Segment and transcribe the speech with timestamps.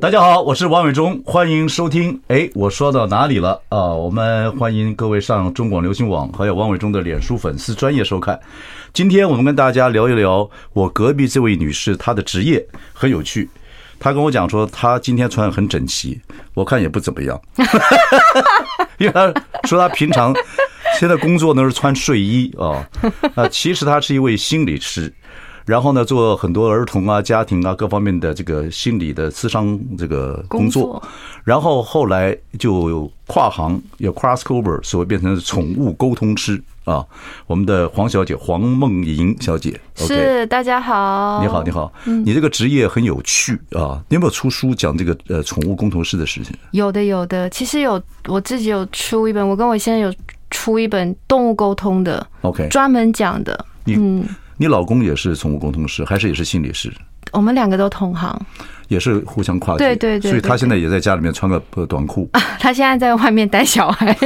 [0.00, 2.18] 大家好，我是王伟忠，欢迎收听。
[2.28, 3.92] 哎，我说到哪里了啊？
[3.92, 8.40] 我们欢迎各位上中广流行网，还有王伟忠的脸书粉丝专业收看。
[8.94, 13.46] 今天我们跟大家聊一聊我隔壁这位女士，她的职业很有趣。
[13.98, 16.18] 她跟我讲说，她今天穿的很整齐，
[16.54, 17.38] 我看也不怎么样，
[18.96, 19.30] 因为她
[19.64, 20.34] 说她平常
[20.98, 22.88] 现在工作呢是穿睡衣啊
[23.34, 25.12] 啊，其实她是一位心理师。
[25.66, 31.02] 然后呢，做很多儿童啊、家庭啊各方面的这个心理的咨商这个工作，
[31.44, 37.04] 然后后来就跨行，有 cross over，所谓变成宠物沟通师啊。
[37.46, 44.02] 我们的黄小姐黄梦莹小姐是大家好，你好你好，你这个职业很有趣啊。
[44.08, 46.54] 你有没有出书讲这个呃宠物沟通师的事情？
[46.72, 50.14] 有的有的，其实有我自己有出一本，我跟我先生有
[50.50, 54.24] 出一本动物沟通的，OK，专门讲的，嗯。
[54.60, 56.92] 你老公也是宠物沟通师，还是也是心理师？
[57.32, 58.38] 我们两个都同行，
[58.88, 59.78] 也是互相跨界。
[59.78, 62.28] 对对对，所以他现在也在家里面穿个短裤。
[62.60, 64.14] 他现在在外面带小孩。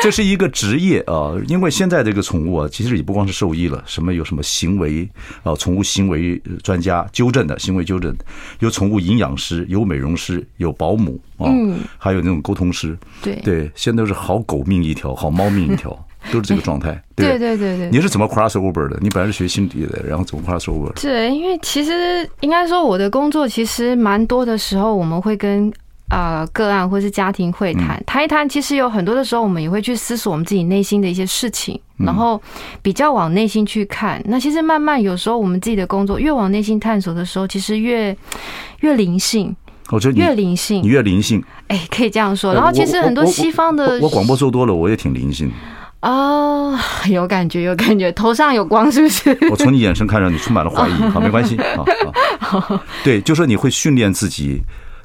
[0.00, 5.08] 这是一个职业啊，因为现在这个宠物啊，其实也不光是兽医了，什么有什么行为
[5.42, 8.16] 啊，宠物行为专家纠正的行为纠正，
[8.60, 11.50] 有宠物营养师，有美容师，有保姆啊，
[11.98, 12.96] 还有那种沟通师。
[13.20, 15.90] 对对，现在都是好狗命一条，好猫命一条。
[16.30, 17.90] 都是这个状态， 对对对对。
[17.90, 18.98] 你是怎么 cross over 的？
[19.00, 20.92] 你本来是学心理的，然后怎么 cross over？
[21.00, 25.72] 对，因为其实应该说我的工作其实蛮多的时候，我们会跟
[26.08, 28.48] 啊个案或是家庭会谈谈一谈。
[28.48, 32.40] 其实有很多的时候，我们也会去思索我们自己内心的一些事情，然后
[32.82, 34.22] 比较往内心去看。
[34.26, 38.16] 那其实慢慢有时候我们自己的工作越往内心探索的时候，其实越
[38.80, 39.54] 越灵性。
[39.90, 41.42] 我觉得越灵性，你越灵性。
[41.68, 42.54] 哎，可以这样说。
[42.54, 45.50] 然后其实很多西方的，我广播说多了，我也挺灵性。
[46.02, 46.76] 哦，
[47.08, 49.36] 有感觉，有感觉，头上有光，是不是？
[49.50, 50.92] 我从你眼神看上，你充满了怀疑。
[51.10, 51.56] 好，没关系。
[52.40, 54.60] 好，好， 对，就说你会训练自己，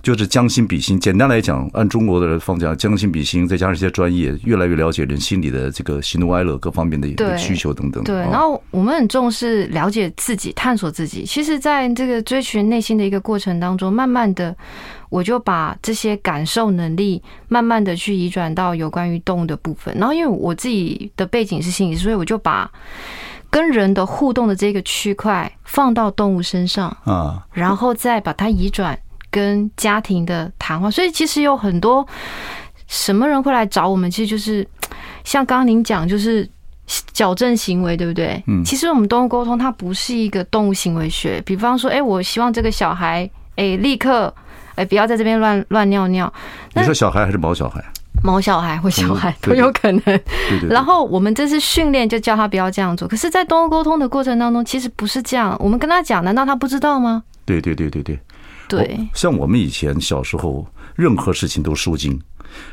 [0.07, 0.97] 就是将心比心。
[0.97, 8.01] 简单来讲，按中国的方讲，将心比心，再加上一些专业，越来越了解人心里的这个喜怒哀乐各方面的需求等等。
[8.06, 11.25] 对，然后我们很重视了解自己，探索自己。
[11.25, 14.56] 其实，在这个追寻内心的一个过程当中，慢慢的。
[15.09, 22.69] 我就把这些感受能力慢慢的去移转到有关于动物的部分，然后因为我自己的背景是心理，所以我就把
[23.50, 29.00] 跟人的互动的这个区块放到动物身上啊，然后再把它移转
[29.32, 30.90] 跟家庭的谈话。
[30.90, 32.08] 所以其实有很多
[32.88, 34.68] 什么人会来找我们，其实就是
[35.24, 36.48] 像刚刚您讲，就是
[37.12, 38.44] 矫正行为，对不对？
[38.48, 44.34] 嗯，其实我们动物沟通它不是一个动物行为学，比方说，哎，我希望这个小孩，哎，立刻。
[44.76, 46.32] 哎，不要在这边乱乱尿尿。
[46.76, 47.84] 你说小孩还是毛小孩？
[48.24, 50.02] 毛小孩或小孩都有可能。
[50.04, 50.70] 对对。
[50.70, 53.08] 然后我们这次训练就叫他不要这样做。
[53.08, 55.58] 可是，在动物沟通的过程当中，其实不是这样。
[55.60, 57.24] 我们跟他讲，难道他不知道吗？
[57.44, 58.20] 对对对对对。
[58.68, 59.00] 对。
[59.14, 62.20] 像我们以前小时候，任何事情都收惊。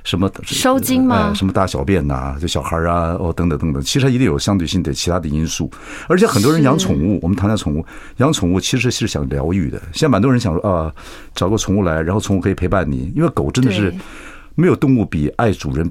[0.05, 1.35] 什么收惊吗？
[1.35, 5.71] 什么大小便呐、啊，这小孩啊，哦，等等等等，其实一定有相对性的其他的因素。
[6.09, 7.85] 而且很多人养宠物，我们谈谈宠物，
[8.19, 9.79] 养宠物其实是想疗愈的。
[9.93, 10.95] 现在蛮多人想说啊，
[11.35, 13.93] 找个宠物来，然后宠物可以陪伴你，因为狗真的是。
[14.57, 15.85] 没有动物比爱主人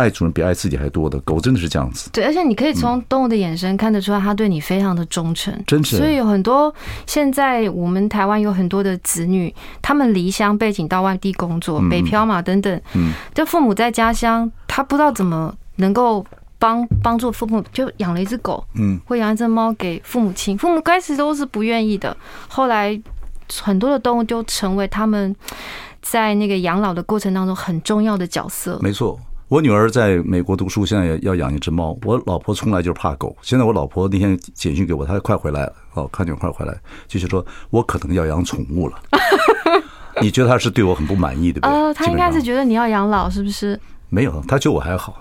[0.00, 1.20] 爱主人比爱自己还多的。
[1.20, 2.08] 狗真的是这样子。
[2.10, 5.52] 对，而且你可以从动物的眼神看得出来，它对你非常的忠诚。
[5.66, 5.98] 真诚。
[5.98, 6.74] 所以有很多
[7.06, 12.80] 现在我们台湾有很多的子女，他们离乡背景到外地工作，北漂嘛等等。
[12.94, 13.12] 嗯。
[13.34, 16.24] 就父母在家乡，他不知道怎么能够
[16.58, 20.56] 帮帮助父母，就养了一只狗，嗯，会养一只猫给父母亲。
[20.56, 22.16] 父母开始都是不愿意的，
[22.48, 23.00] 后来
[23.62, 25.36] 很多的动物就成为他们。
[26.02, 28.78] 在那个养老的过程当中，很重要的角色。
[28.80, 29.20] 没错，
[29.50, 31.98] 我女儿在美国读书，现在也要养一只猫。
[32.04, 33.36] 我老婆从来就是怕狗。
[33.42, 38.96] 现在我老婆那天简讯给我，她快回来了，哦，看见快回来，就是说我可能要养宠物了。
[40.22, 41.68] 你觉得她是对我很不满意，对不对？
[41.68, 43.78] 呃，她应该是觉得你要养老，是不是？
[44.08, 45.20] 没有，她觉得我还好，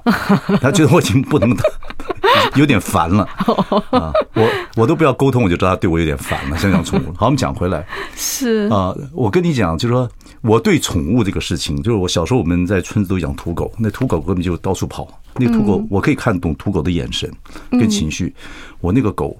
[0.61, 1.49] 她觉得我已经不能。
[2.55, 3.23] 有点烦了
[3.91, 4.11] 啊！
[4.33, 6.57] 我我都不要沟通，我就知道他对我有点烦了。
[6.57, 7.85] 想养宠物， 好，我们讲回来
[8.15, 10.09] 是啊，我跟你讲，就是说
[10.41, 17.31] 我对宠物这个事情，就是我小时候我们在村子都养土狗，那土狗根本就到处跑，那个土狗我可以看懂土狗的眼神
[17.71, 18.33] 跟情绪。
[18.81, 19.37] 我那个狗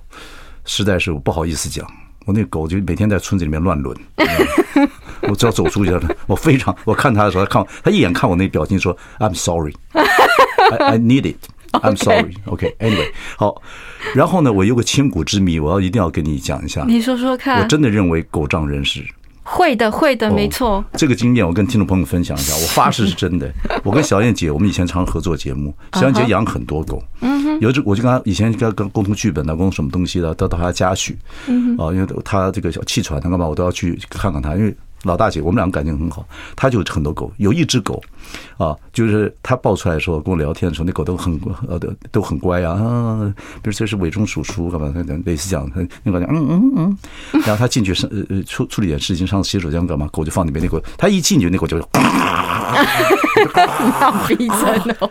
[0.65, 1.85] 实在是我不好意思讲，
[2.25, 3.95] 我那狗就每天在村子里面乱轮。
[5.23, 5.91] 我只要走出去，
[6.27, 11.35] 我非常我看他的时候，他看他一眼看我那表情，说：“I'm sorry, I, I need it.
[11.71, 12.33] I'm sorry.
[12.45, 13.61] OK, anyway，好。
[14.15, 16.83] 然后呢，我有个千古之谜，我要一定要跟你讲一下。
[16.87, 17.61] 你说说看。
[17.61, 19.05] 我真的认为狗仗人势。
[19.43, 20.83] 会的，会的，没错。
[20.93, 23.51] 这个经验我跟听众朋友分享一下，我发誓是真的。
[23.83, 27.03] 我跟小燕姐，我们以前常合作节目，小燕姐养很多狗。
[27.21, 27.59] 嗯哼。
[27.59, 31.17] 有只我就跟她以前跟跟沟通剧本啊，沟通什么东西的，都到她家去。
[31.47, 31.87] 嗯哼。
[31.87, 34.75] 啊，因为她这个小气喘，她干嘛，我都要去看看她，因为。
[35.03, 36.25] 老大姐，我们两个感情很好。
[36.55, 38.01] 他就很多狗，有一只狗，
[38.57, 42.73] 啊，就是他抱出来的时候，跟我聊天的时候，那狗都很呃都都很乖啊。
[42.73, 44.93] 啊，比如这是伟忠叔叔干嘛？
[45.25, 45.69] 类似这样，
[46.03, 46.97] 那个嗯嗯嗯。
[47.45, 50.07] 然后他进去上呃处处理点事情，上洗手间干嘛？
[50.11, 52.85] 狗就放里面，那狗他一进去，那狗就啊，
[53.99, 55.09] 好逼真哦。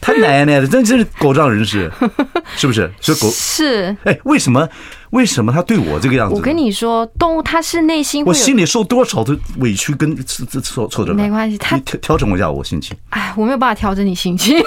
[0.00, 1.90] 他奶奶的，真真是狗仗人势，
[2.56, 2.90] 是不是？
[3.00, 4.68] 所以狗是哎，为什么？
[5.10, 6.34] 为什么他对我这个样子？
[6.34, 11.12] 我跟你说，动物它是内心，我心里受多少的委屈跟挫挫折？
[11.12, 12.96] 没关系，他调调整一下我心情。
[13.10, 14.56] 哎，我没有办法调整你心情。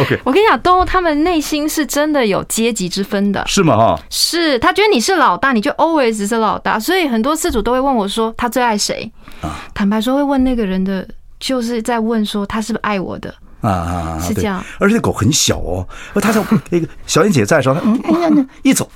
[0.00, 3.76] OK，我跟你讲，动物他们内心是真的有阶级之分的，是吗？
[3.76, 9.08] 哈，是他觉得你是老大，你就 always 是老大，所以很多饲主都会问我说，他最爱谁？
[9.40, 11.08] 啊，坦白说，会问那个人的。
[11.44, 13.28] 就是在问说他是不是爱我的
[13.60, 18.00] 啊啊，是这样，而且狗很小哦，他在 那个小燕姐在的时候，嗯，
[18.34, 18.90] 嗯，一走。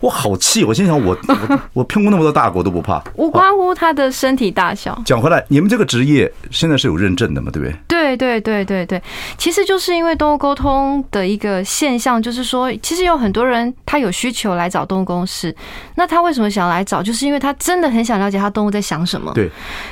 [0.00, 0.64] 我好气！
[0.64, 5.00] 我心想 我，我我我骗过那么多大国都不怕，无关乎他的身体大小。
[5.04, 7.50] 讲回来，你们这个职业现在是有认证的嘛？
[7.50, 7.76] 对不对？
[7.86, 9.02] 对对对对对，
[9.36, 15.54] 其实就是因为动物沟通的一个现象，就是说，其实有很多人他有需求来找动物公司，
[15.94, 17.02] 那他为什么想来找？
[17.02, 19.32] 就是因为他真的很想了解他动物在想什么。
[19.34, 19.50] 对。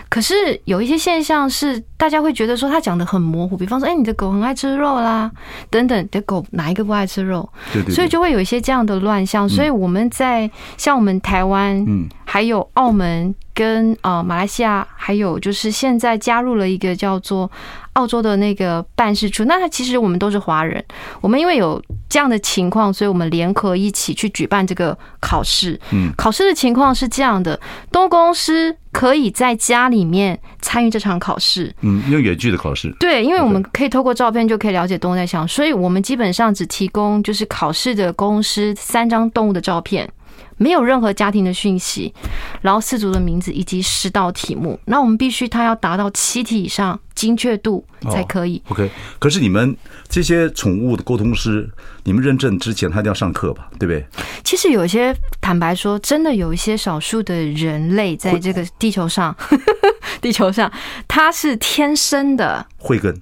[0.09, 5.31] 可是有一些现象是大家会觉得说他讲的很模糊，比方说，哎，你的狗很爱吃肉啦，
[5.69, 7.47] 等等，你的狗哪一个不爱吃肉？
[7.75, 7.95] 对对。
[7.95, 9.99] 所以就会有一些这样的乱象，所以我们。
[10.09, 17.51] 在像我们台湾，嗯，还有澳门跟呃马来西亚，还有就是现在加入了一个叫做
[17.99, 19.45] 澳洲的那个办事处。
[19.45, 20.83] 那其实我们都是华人，
[21.21, 25.79] 我们因为有这样的情况，所以我们联合一起去举办这个考试。
[25.91, 27.59] 嗯，考试的情况是这样的：
[27.91, 31.75] 动物公司可以在家里面参与这场考试。
[31.81, 32.95] 嗯，用远距的考试。
[33.01, 40.09] 对，因为我们可以透过照片就可以了解动物在想，所以我们基本上只提供就是考试的公司三张动物的照片。
[40.59, 42.13] 没有任何家庭的讯息，
[42.61, 48.61] 然后氏族的名字以及十道题目，那我们必须他要达到七题以上精确度才可以。
[48.67, 49.77] Oh, OK，可是你们
[50.09, 51.69] 这些宠物的沟通师，
[52.05, 53.69] 你们认证之前他一定要上课吧？
[53.79, 54.05] 对不对？
[54.45, 59.35] 其实有一些坦白说，真的有一些少数的人类在这个地球上，
[60.21, 60.71] 地球上
[61.07, 63.15] 他是天生的慧根，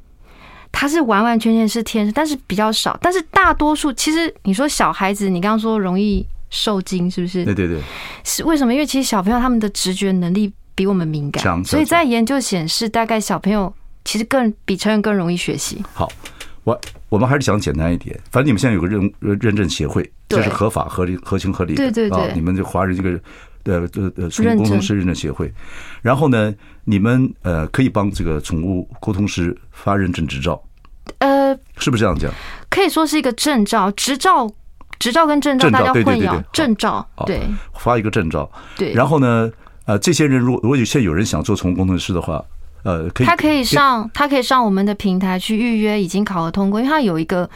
[0.72, 2.98] 他是完完全全是天生，但是比较少。
[3.02, 6.26] 但是大多数，其实你说小孩子，你刚刚说容易。
[6.56, 7.44] 受惊是不是？
[7.44, 7.80] 对对对，
[8.24, 8.72] 是为什么？
[8.72, 13.72] 因为其实小朋友他们的直觉能力比我们敏感，所以在研究显示，大概小朋友
[14.04, 15.82] 其实更比成人更容易学习。
[15.92, 16.10] 好，
[16.64, 16.80] 我
[17.10, 18.18] 我们还是讲简单一点。
[18.30, 21.90] 反正你们现在有个认认证协会，这是合法、合理、合情、合理的。
[21.90, 23.20] 对对对，你们这华人这个
[23.64, 25.52] 呃呃呃宠物沟通师认证协会，
[26.00, 26.54] 然后呢，
[26.84, 30.62] 你们呃可以帮这个宠物沟通师发认证执照。
[31.18, 32.32] 呃，是不是这样讲？
[32.68, 34.50] 可以说是一个证照，执照。
[34.98, 37.42] 执照跟证照大家混淆，证照对，
[37.74, 38.92] 发一个证照，对。
[38.92, 39.50] 然后呢，
[39.84, 42.42] 呃，这些人如果如果有些有人想做宠物工程师的话，
[42.82, 47.48] 呃，可以，他可以上，他可以上我们的平台去预约，已经考核通过，因为他有一个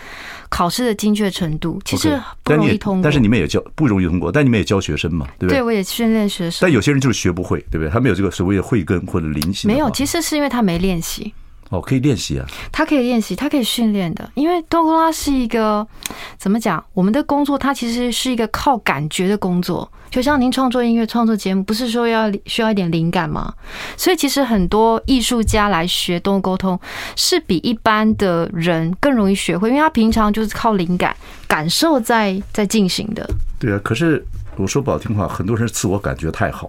[0.49, 3.03] 考试的精确程度，其实不容易通过。
[3.05, 5.59] 但是你们也教不容易通过，但你们也教学生嘛，对不对？
[5.59, 6.59] 对，我也训练学生。
[6.63, 7.89] 但有些人就是学不会，对不对？
[7.89, 9.71] 他没有这个所谓的慧根或者灵性。
[9.71, 11.33] 没有，其实是因为他没练习。
[11.71, 12.45] 哦，可以练习啊！
[12.73, 14.29] 他可以练习，他可以训练的。
[14.35, 15.87] 因为多沟通是一个
[16.37, 16.85] 怎么讲？
[16.93, 19.91] 我们的工作它其实是一个靠感觉的工作。
[20.11, 23.55] 就像您创作音乐、创作节目，不是说要需要一点灵感吗？
[23.97, 26.77] 所以其实很多艺术家来学动物沟通，
[27.15, 31.15] 是比一般的人更容易学会，因为他平常就是靠灵感、
[31.47, 33.25] 感受在在进行的。
[33.61, 36.69] 对啊，可是我说不好听话，很多人自我感觉太好，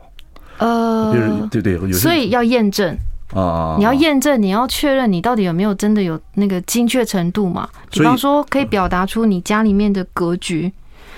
[0.59, 1.11] 呃，
[1.49, 2.95] 对对，有所以要验证。
[3.33, 3.75] 啊！
[3.77, 7.67] 你要验证，你要确认你到底有没有真的有那个精确程度嘛？
[7.89, 10.71] 比方说，可以表达出你家里面的格局，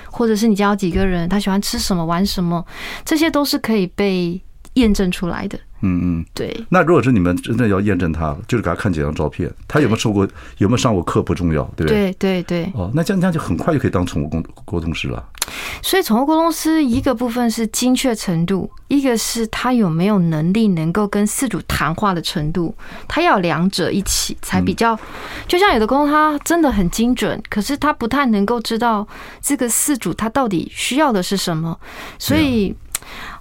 [0.10, 2.65] 或者是你家有几个人，他喜欢吃什么、玩什么，
[3.03, 4.39] 这些都是可以被
[4.74, 5.58] 验证出来的。
[5.84, 6.66] 嗯嗯，对。
[6.70, 12.12] 那如果是你们真的要验证他，就是给他看几张照片，他有没有受过，有没有上过课不重要，对不对？
[12.13, 12.72] 对对对。
[12.74, 15.24] 哦，那这样这样就很快就可以当宠物沟沟通师了。
[15.82, 22.74] 所以，宠物沟通师一个部分是精确程度，一个是他有没有能力能够跟饲主谈话的程度，
[23.08, 24.98] 他要两者一起才比较。
[25.48, 29.06] 就像有的沟通他真的很精准，可是他不太能够知道
[29.42, 31.78] 这个饲主他到底需要的是什么，
[32.18, 32.74] 所以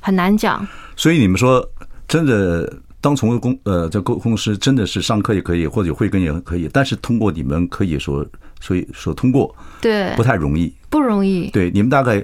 [0.00, 0.66] 很难讲。
[0.96, 1.64] 所以你们说。
[2.12, 8.22] 真的当宠物公呃，在公公司真的是上课也可以，或者有慧根也可以，但是通过你们可以说，
[8.60, 11.48] 所以说通过，对，不太容易，不容易。
[11.52, 12.22] 对，你们大概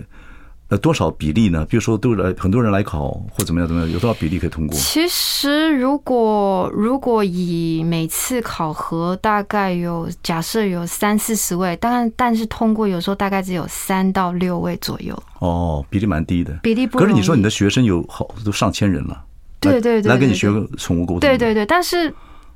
[0.68, 1.64] 呃多少比例呢？
[1.64, 4.76] 比如说都来很多人来考或怎么样怎么样，有多少比例可以通过？
[4.76, 15.18] 其实如果如果以每次考核大概有假设有三四十位，但但是通过有时候大概只有三到六位左右。
[15.38, 16.98] 哦，比例蛮低的，比例不。
[16.98, 19.24] 可是你说你的学生有好都上千人了。
[19.60, 21.20] 对对对，对，来跟你学个宠物沟通。
[21.20, 22.12] 对对对，但是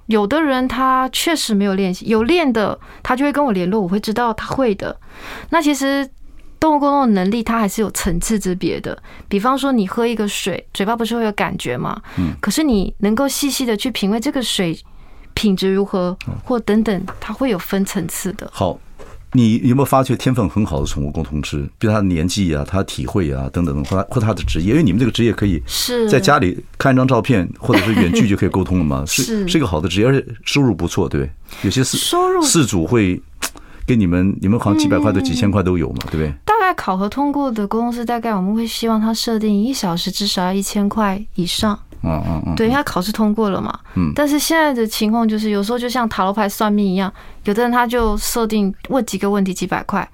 [0.06, 4.96] 有的人他确实没有练习，有练的他就会跟我联络，我会知道他会的。
[5.50, 6.08] 那其实
[6.60, 8.96] 动物沟通的能力，它还是有层次之别的。
[9.28, 12.00] 比方说，你喝一个水，嘴巴不是会有感觉吗？
[12.18, 12.34] 嗯。
[12.40, 14.78] 可是你能够细细的去品味这个水
[15.34, 18.48] 品质如何，或等等，它会有分层次的。
[18.52, 18.78] 好。
[19.34, 21.68] 你有没有发觉天分很好的宠物沟通师？
[21.78, 29.02] 比如他的年纪啊，他的体会啊，等等，或他或他的职业，因为你们这个职业可以是在家里看一张照片，或者是远距就可以沟通了嘛？
[29.08, 31.30] 是是一个好的职业，而且收入不错，对？
[31.62, 33.20] 有些饲收入饲主会
[33.86, 36.28] 给你们，你们好像几百块到几千块都有嘛，对不对？
[36.44, 41.78] 大概考核通过的公司，大概我们会希望他设定一小时至少要一千块以上。
[42.02, 43.78] 嗯嗯嗯，对，因为他考试通过了嘛。
[43.94, 44.12] 嗯。
[44.14, 47.12] 但是现在的情况就是，有时候就像塔罗牌算命一样，
[47.44, 50.08] 有的人他就设定问几个问题几百块，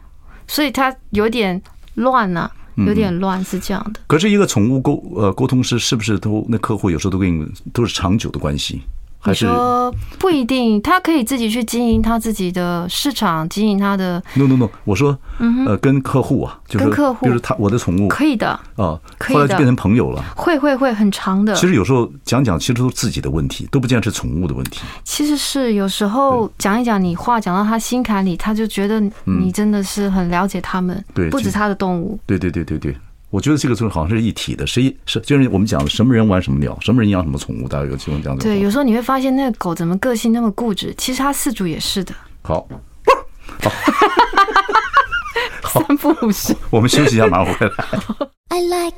[0.47, 1.61] 所以他有点
[1.95, 4.00] 乱呐，有点乱是这样的。
[4.07, 8.83] 可是一个宠物沟呃沟通师是不是都那客户有时候都跟你都是长久的关系？
[9.20, 14.22] 还是说不一定，他可以自己去经营他自己的市场，经营他的。
[14.34, 15.18] No No No，我说，
[15.66, 20.25] 呃，跟客户啊，就是跟客户，就是他我的宠物可以的啊，后来就变成朋友了。
[20.37, 21.54] 会会会很长的。
[21.54, 24.80] 其实有时候讲讲，其实都是自己的问题，都不见是宠物的问题。
[25.04, 32.18] 其实是有时候讲一讲，你话讲到他心坎里，他就觉得你真的是很了解他们，对，不止他的动物。
[32.25, 32.96] 对对对对对。
[33.30, 38.47] 我觉得这个就是好像是一体的，谁是就是我们讲的什么人玩什么鸟，什么人养什么宠物，大家有这样子。
[38.47, 42.14] 对，有时候你会发现那个狗怎么个性那么固执，其实它饲主也是的。
[42.42, 42.66] 好，
[45.62, 47.73] 好， 三不五时，我们休息一下，马上回来。
[48.49, 48.97] I like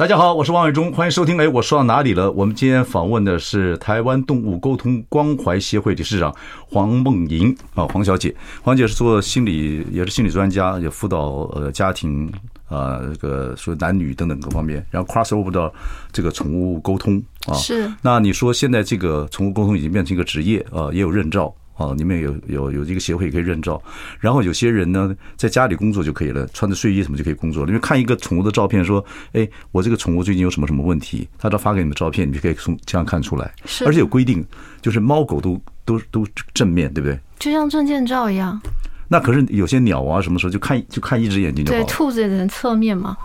[0.00, 1.38] 大家好，我是王伟忠，欢迎收听。
[1.38, 2.32] 哎，我说到哪里了？
[2.32, 6.34] 我们今天访问的是台湾动物沟通关怀协会理事长
[6.70, 8.34] 黄梦莹啊，黄小姐。
[8.62, 12.32] 黄姐是做心理，也是心理专家，也辅导呃家庭
[12.70, 15.70] 啊，这个说男女等等各方面，然后 cross over 到
[16.10, 17.52] 这个宠物沟通啊。
[17.52, 17.92] 是。
[18.00, 21.54] 那你说现在这个宠物沟通已经变成一个职业啊，也有认照。
[21.80, 23.82] 哦，你们有有有这个协会可以认照，
[24.18, 27.68] 然后有些人呢，在家里工作就可以了，穿着睡衣什么就可以工作了。
[27.68, 33.50] 因为看一个宠物的照片，说，哎，我这个宠物最近有什么什么问题，他都发给你们照片，你就可以从这样看出来。
[33.64, 34.44] 是，而且有规定，
[34.82, 37.18] 就是猫狗都都都正面对不对？
[37.38, 38.60] 就像证件照一样。
[39.08, 41.78] 那可是有些鸟啊，什么时候就看就看一只眼睛就好。
[41.78, 43.16] 对，兔子也能侧面嘛。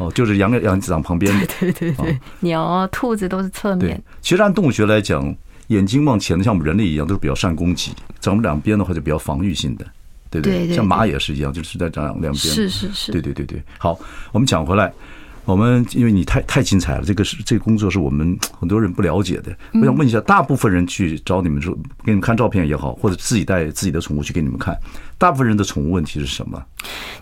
[0.00, 1.46] 哦，就是羊羊长旁边 的。
[1.60, 4.02] 对对对，鸟啊，兔子都是侧面。
[4.20, 5.32] 其实按动物学来讲。
[5.68, 9.84] 眼睛往前的，像我们人类一样，都是比较善攻击；长我们两边的话，就比较防御性的，
[10.30, 10.74] 对不对？
[10.74, 12.34] 像马也是一样，就是在长两边。
[12.34, 13.12] 是是是。
[13.12, 13.62] 对对对对。
[13.78, 13.98] 好，
[14.32, 14.92] 我们讲回来，
[15.44, 19.56] 我们因为你太太精彩了，这个是这个工作是我们很多人不了解的。
[19.74, 24.76] 我想问一下，大部分人去找你们说，给你们看照片也好，或者自己带自己的宠物去给你们看，
[25.18, 26.62] 大部分人的宠物问题是什么？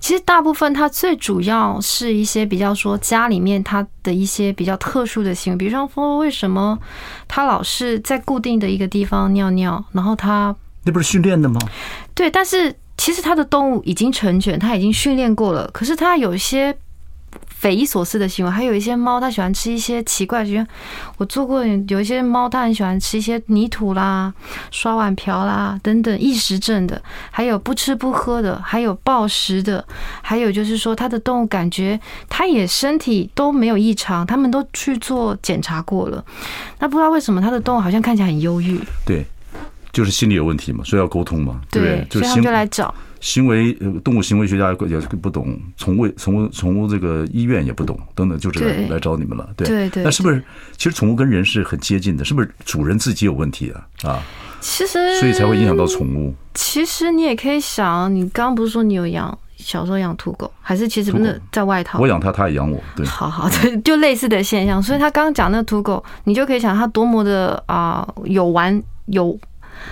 [0.05, 6.79] 其实大部分它最主要是一些比较说家里面它的一些比较特殊的行为，比如说为什么
[7.27, 11.59] 它老是在固定的一个地方尿尿，然后它那不是训练的吗？
[12.15, 16.77] 对，但是其实它的动物已经成犬，它已经训练过了，可是它有一些。
[17.65, 20.67] 匪夷所思的行为，还有一些猫，它喜欢吃一些奇怪的。
[21.17, 24.31] 我做过有一些猫，它很喜欢吃一些泥土啦、
[24.71, 29.83] 刷碗瓢啦等等，异食症的，还有不吃不喝的，还有暴食的，
[30.21, 36.23] 还有就是说，它的动物感觉它也身体都没有异常，他们都去做检查过了，
[36.81, 38.79] 那不知道为什么它的动物好像看起来很忧郁。
[39.07, 39.25] 对，
[39.91, 41.63] 就是心理有问题嘛，所以要沟通嘛。
[41.71, 42.95] 对，所以他们就来找。
[43.25, 44.75] 行为呃，动物行为学家也
[45.17, 49.49] 不懂，宠物宠物宠物这个医院也不懂，等等，就是来来找你们了。
[49.57, 50.05] 对对对。
[50.05, 50.45] 那是不是
[50.77, 52.23] 其实宠物跟人是很接近的？
[52.23, 54.11] 是不是主人自己有问题啊？
[54.11, 54.23] 啊，
[54.61, 56.35] 其实所以才会影响到宠物。
[56.53, 61.99] 其实你也可以想，你刚刚不是说你有养小时候养土狗，还是其实不是在外头？
[62.01, 62.79] 我养它，它也养我。
[62.95, 64.83] 对，好好对，就类似的现象。
[64.83, 69.39] 所以他刚刚讲那土狗，你就可以想它多么的啊、呃，有玩有。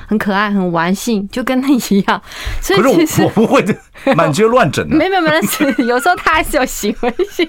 [0.06, 2.22] 很可爱，很玩性，就跟他一样。
[2.61, 3.64] 所以其实我不会
[4.16, 4.96] 满街乱整 的。
[4.96, 7.49] 没没没事，有时候他还是有行为性。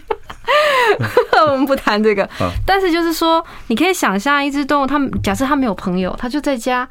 [1.47, 2.29] 我们不谈这个。
[2.65, 6.87] 但是就是说，你可以想象一只动物，它假设它没有朋友，它就在家。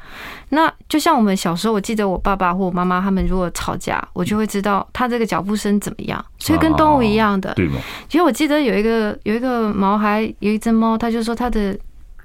[0.49, 6.23] 那就像我们小时候，我记得我爸爸或我妈妈他们如果吵架，我就会知道它这个脚步声怎么样。
[6.39, 7.53] 所以跟动物一样的。
[7.53, 7.75] 对吗？
[8.09, 11.77] 其实我记得有一个有一个毛孩，有一只猫，它就说它的。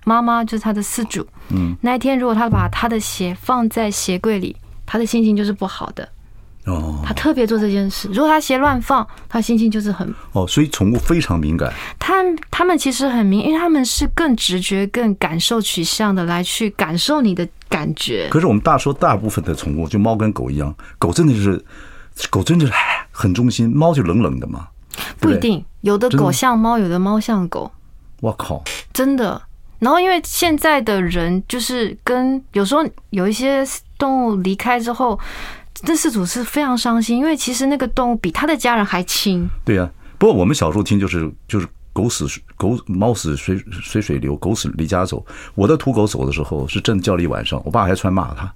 [0.05, 1.27] 妈妈就是他的饲主。
[1.51, 4.55] 嗯，那一天如果他把他的鞋放在鞋柜里，
[4.87, 6.09] 他的心情就是不好的。
[6.67, 8.09] 哦，他特别做这件事。
[8.09, 10.15] 如果他鞋乱放，他心情就是很……
[10.33, 11.73] 哦，所以宠物非常敏感。
[11.99, 18.29] 他他们其实很敏，因为他们是更直觉、更感受取向的来去感受你的感觉。
[18.31, 21.65] 可是我们大说大部分的宠物，就猫跟狗一样，狗真的就是
[22.29, 22.73] 狗真的是
[23.11, 24.69] 很忠心，猫就冷冷的嘛。
[25.19, 27.71] 不一定，有的狗像猫，有的猫像狗。
[28.21, 28.63] 我靠，
[28.93, 29.41] 真的。
[29.79, 33.65] 然后，因为现在的人就是跟有时候有一些
[33.97, 35.19] 动物离开之后，
[35.75, 39.49] 这饲主是非常伤心，因为其实那个动物比他的家人还亲。
[39.65, 45.25] 对呀，不过我们小时候听就是就是狗死狗猫死随随水流，狗死离家走。
[45.55, 48.53] 我的土狗走的时候是真的叫了一晚上，我爸还出来骂他，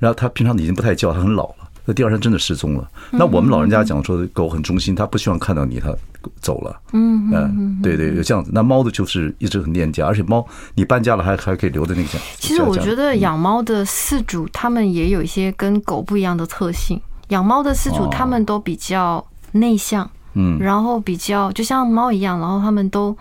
[0.00, 1.63] 然后他平常已经不太叫，他很老了。
[1.86, 2.90] 那第二天真的失踪了。
[3.10, 5.94] 那我们老人家讲说，狗很忠心，它不希望看到你，它
[6.40, 6.80] 走了。
[6.92, 8.50] 嗯嗯，对对，有这样子。
[8.54, 12.18] 那猫的就是一直很恋家，而且猫你搬家了还还可以留在那个家。
[12.38, 16.98] 其实我觉得养猫的饲主他们也有一些跟狗不一样的特性。
[17.28, 19.22] 养猫的饲主他们都比较
[19.52, 23.14] 内向，嗯，然后比较就像猫一样，然后他们都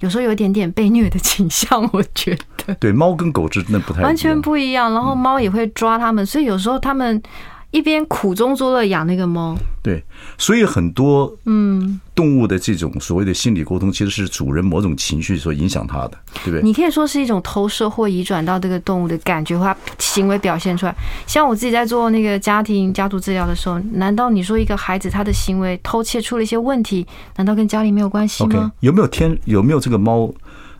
[0.00, 2.36] 有时候有一点点被虐的倾向，我觉
[2.66, 2.74] 得。
[2.74, 4.92] 对，猫跟狗真的不太完全不一样。
[4.92, 7.22] 然后猫也会抓他们，所以有时候他们。
[7.70, 10.02] 一边苦中作乐养那个猫，对，
[10.36, 16.62] 所以很多嗯动物的这种所谓的心理沟通，其实是主人某种情绪所影响它的，对不对？
[16.62, 20.94] 你可以说是一种投射或移转到这个动物的感觉或行为表现出来。
[21.26, 30.32] 像我自己在做那个家庭家族治疗的时候，难道你说一个孩子他的行为偷窃出了一些问题，难道跟家里没有关系吗？Okay, 有没有天有没有这个猫？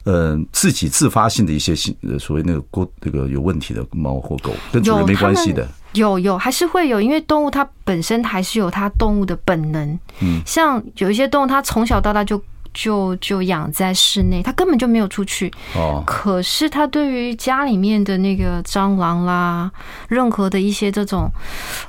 [0.05, 5.69] 呃，自己自发性的一些性，所谓那个过那个有问题的猫或狗，跟主人没关系的。
[5.93, 9.99] 有有还是会有，因为动物它本身还是有它动物的本能。
[10.21, 12.41] 嗯，像有一些动物，它从小到大就
[12.73, 15.53] 就就养在室内，它根本就没有出去。
[15.75, 16.03] 哦。
[16.07, 19.71] 可是它对于家里面的那个蟑螂啦，
[20.09, 21.31] 任何的一些这种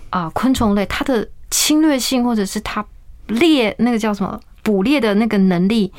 [0.10, 2.84] 啊昆虫类，它的侵略性或者是它
[3.28, 5.92] 猎那个叫什么捕猎的那个能力。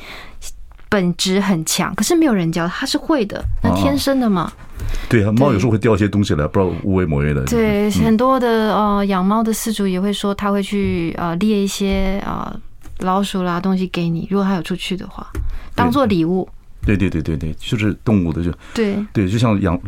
[0.93, 4.51] 本质很强，可是没有人教，它是会的，那天生的嘛。
[5.09, 7.43] 对啊，猫有时候会掉一些东西来，不知道无为某人的。
[7.45, 12.55] 对，很多的呃养猫的饲主也会说，他会去呃猎一些啊
[12.99, 15.25] 老鼠啦东西给你，如果他有出去的话，
[15.73, 16.47] 当做礼物。
[16.85, 19.79] 对对对对对，就是动物的就对对，就像养。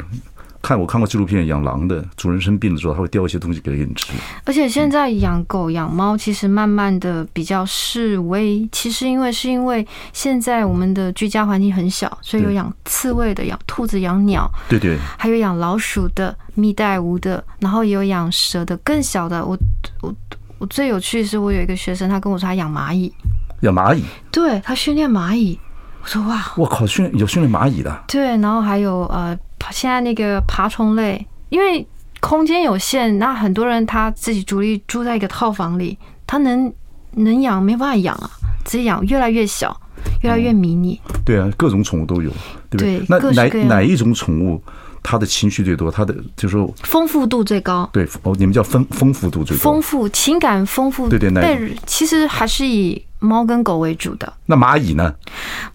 [0.66, 4.12] 看我看过纪录片，养狼的主人生病的时候，他会叼一些东西给给你吃。
[4.46, 8.68] 而且现在养狗养猫，其实慢慢的比较示威。
[8.72, 19.46] 其实因为是因为现在我们的居家环境很小，所以有养刺猬的，养兔子，养鸟，对对，还有养老鼠的，蜜袋鼯的，然后也有养蛇的，更小的。
[19.46, 19.56] 我
[20.02, 20.12] 我
[20.58, 23.14] 我最有趣的是，我有一个学生，他跟我说他养蚂蚁，
[23.62, 25.60] 养蚂蚁，对他训练蚂蚁。
[26.06, 29.36] 我说哇，我靠，训有训练蚂蚁的，对，然后还有呃。
[29.72, 31.84] 现在那个爬虫类，因为
[32.20, 36.72] 空间有限，那很多人他自己独立住在一个套房里，他能
[37.14, 38.30] 能养没办法养啊，
[38.64, 39.76] 自己养越来越小，
[40.22, 41.02] 越来越迷你。
[41.10, 42.30] 嗯、对啊，各种宠物都有，
[42.70, 43.00] 对不对？
[43.00, 44.62] 对，那哪哪一种宠物，
[45.02, 45.90] 它的情绪最多？
[45.90, 47.90] 它的就是说丰富度最高。
[47.92, 49.64] 对哦，你们叫丰丰富度最高。
[49.64, 53.04] 丰富情感丰富，对对，对，其实还是以。
[53.26, 55.14] 猫跟狗为主的，那蚂蚁呢？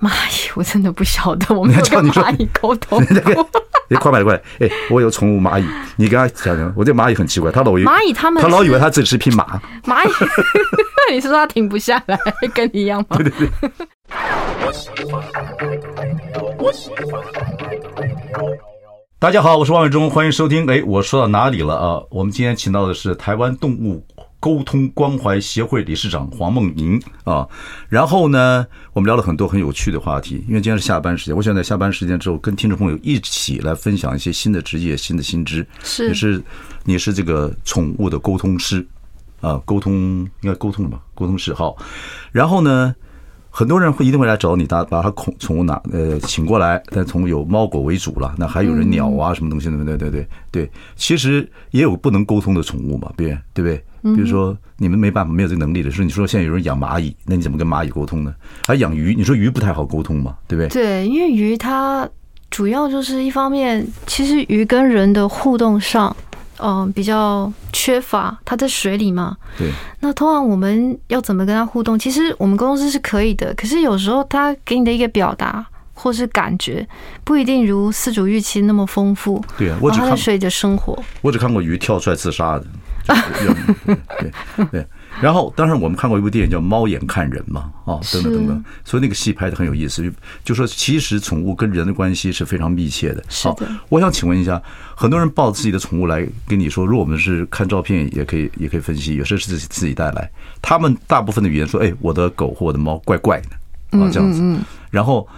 [0.01, 3.51] 蚂蚁我真的不晓得，我没有跟蚂蚁沟通过。
[3.91, 4.43] 哎，快买快来！
[4.61, 6.73] 哎，我有宠物蚂蚁，你跟他讲讲。
[6.77, 9.61] 我这蚂蚁很奇怪，他老以为蚂蚁他们，他老以为他自己是匹马。
[9.85, 10.13] 蚂蚁，
[11.13, 12.17] 你是说他停不下来，
[12.55, 13.17] 跟你一样吗？
[13.19, 13.71] 对对对。
[19.19, 20.65] 大家好，我是王伟忠，欢迎收听。
[20.71, 22.01] 哎，我说到哪里了啊？
[22.11, 24.07] 我们今天请到的是台湾动物
[24.41, 27.47] 沟通关怀协会理事长黄梦莹啊，
[27.91, 30.43] 然后呢，我们聊了很多很有趣的话题。
[30.49, 35.67] 因为今天是下班时间，我想在下班时间之后跟听众朋友一起来分享一些新的职业、新的新知。
[35.83, 36.43] 是，你是
[36.85, 38.85] 你是这个宠物的沟通师
[39.43, 39.93] 啊，沟通
[40.41, 40.99] 应该沟通吧？
[41.15, 41.77] 沟通师好。
[42.33, 42.95] 然后呢，
[43.51, 54.15] 很多人会一定会来找你，把把他宠宠物拿呃请过来，但从有猫狗为主了，那还有人鸟啊什么东西的，对对对对，其实也有不能沟通的宠物嘛，对对不对？
[54.15, 58.35] 比如说你们没办法没有这个能力的时候，你说现在有人养蚂蚁，那你怎么跟蚂蚁沟通呢？
[58.67, 60.69] 还养鱼，你说鱼不太好沟通嘛，对不对？
[60.69, 62.09] 对，因为鱼它
[62.51, 66.17] 主要就是一方面，其实鱼跟人的互动上。
[66.63, 69.37] 嗯，比较缺乏，它在水里嘛。
[69.59, 69.71] 对。
[70.01, 71.99] 那通常我们要怎么跟它互动？
[71.99, 76.87] 其实我们公司是可以的，可是有时候它给你的一个表达或是感觉，
[77.25, 79.45] 不一定如饲主预期那么丰富。
[79.59, 80.99] 对啊，我只看在水里的生活。
[81.21, 82.67] 我只看过鱼跳出来自杀的。
[83.07, 84.67] 对对。
[84.71, 84.87] 对
[85.21, 90.11] 然后，当然我们看过一部电影叫《猫眼看人》嘛，啊，等等等等，所以那个戏拍得很有意思。
[90.43, 93.23] 就说其实宠物跟人的关系是非常密切的。
[93.29, 94.61] 好，我想请问一下，
[94.97, 100.31] 很多人抱自己的宠物来跟你说，如果我们是看照片，也可以也可以分析，有些是自己自己带来。
[100.63, 104.41] 他们大部分的语言说：“哎，我的狗或我的猫怪怪的啊，这样子。”
[104.91, 105.29] 然后，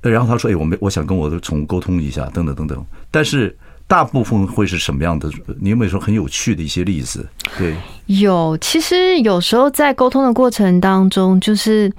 [0.00, 3.56] 然后他说：“哎，我没我想跟我的宠物沟通一下，等等等等。”但是。
[3.90, 5.28] 大部分会是什么样的？
[5.60, 7.28] 你有没有说很有趣的一些例子？
[7.58, 7.74] 对，
[8.06, 8.56] 有。
[8.58, 11.92] 其实有时候在沟通的过程当中，就是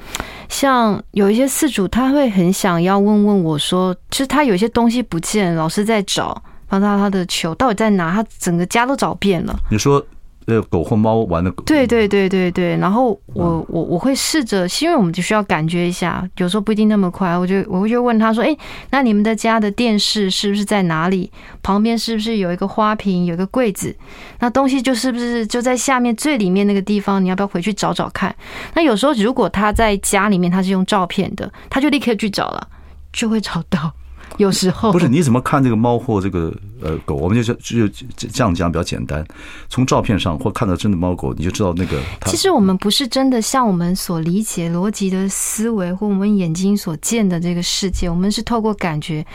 [0.47, 8.09] 像有一些事主，他会很想要问问我说，就是他有些东西不见，老是在找，帮他他的球到底在哪？
[8.13, 9.53] 他整个家都找遍了。
[9.69, 10.01] 你说。
[10.47, 12.75] 呃，狗或猫玩的狗，对对对对对。
[12.77, 17.37] 然后我我我会试着，因为我们就需要感觉一下，有时候不一定那么快。
[17.37, 18.57] 我就我会就问他说：“哎，
[18.89, 21.31] 那你们的家的电视是不是在哪里？
[21.61, 23.95] 旁边是不是有一个花瓶，有一个柜子？
[24.39, 27.23] 那东西就是不是就在下面最里面那个地方？
[27.23, 28.35] 你要不要回去找找看？
[28.73, 32.67] 那有时候如果他在家里面，他是用照片的，他就立刻去找了，
[33.13, 33.93] 就会找到。”
[34.37, 37.15] 有时候不是，你怎么看这个猫或这个呃狗？
[37.15, 39.25] 我们就就就这样讲比较简单。
[39.69, 41.99] 从照片上或看到真的猫狗，你就知道那个。
[42.25, 49.25] 其实我们不是真的像我们所理解逻辑的思维或我们眼睛所见的这个世界，我们是透过感觉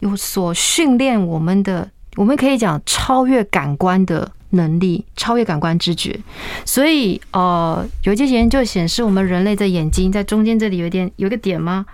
[0.00, 6.18] 有所训练我们的，我们可以讲超越感官的能力，超越感官知觉。
[6.64, 11.84] 所以呃，有一些研究显示，我们人类的眼睛在中间这里有点有一个点吗？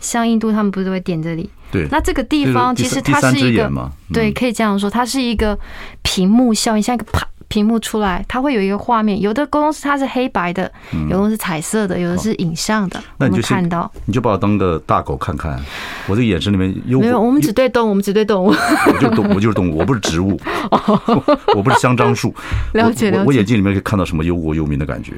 [0.00, 1.50] 像印度他们不是都会点这里？
[1.72, 3.72] 对，那这个地方其实它是一个，
[4.12, 5.58] 对，可以这样说，它是一个
[6.02, 9.20] 屏幕效应，像一个啪屏幕出来，它会有一个画面。
[9.20, 10.70] 有的公司它是黑白的，
[11.10, 13.02] 有的是彩色的，有的是影像的。
[13.18, 15.60] 那你就看到，你就把我当个大狗看看，
[16.06, 17.20] 我这个眼神里面有没有？
[17.20, 18.48] 我们只对动物，我们只对动物。
[18.48, 20.40] 我就是动物， 我就是动物，我不是植物，
[21.54, 22.34] 我不是香樟树。
[22.72, 23.24] 了解了解。
[23.26, 25.12] 我眼睛里面可以看到什么忧国忧民的感觉？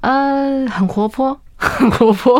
[0.00, 1.38] 呃，很活泼。
[1.58, 2.34] 很活泼，